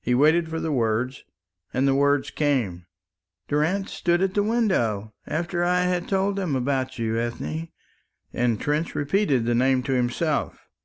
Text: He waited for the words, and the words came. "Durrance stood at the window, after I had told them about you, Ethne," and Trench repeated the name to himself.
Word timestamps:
He 0.00 0.14
waited 0.14 0.48
for 0.48 0.60
the 0.60 0.70
words, 0.70 1.24
and 1.74 1.88
the 1.88 1.94
words 1.96 2.30
came. 2.30 2.86
"Durrance 3.48 3.90
stood 3.92 4.22
at 4.22 4.34
the 4.34 4.44
window, 4.44 5.12
after 5.26 5.64
I 5.64 5.80
had 5.80 6.06
told 6.06 6.36
them 6.36 6.54
about 6.54 7.00
you, 7.00 7.18
Ethne," 7.18 7.70
and 8.32 8.60
Trench 8.60 8.94
repeated 8.94 9.44
the 9.44 9.56
name 9.56 9.82
to 9.82 9.92
himself. 9.94 10.68